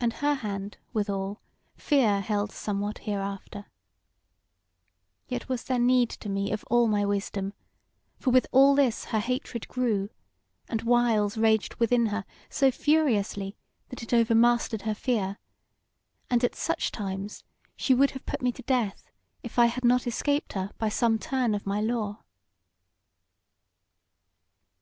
[0.00, 1.42] And her hand, withal,
[1.76, 3.66] fear held somewhat hereafter.
[5.28, 7.52] Yet was there need to me of all my wisdom;
[8.18, 10.08] for with all this her hatred grew,
[10.70, 13.58] and whiles raged within her so furiously
[13.90, 15.36] that it overmastered her fear,
[16.30, 17.44] and at such times
[17.76, 19.10] she would have put me to death
[19.42, 22.20] if I had not escaped her by some turn of my lore."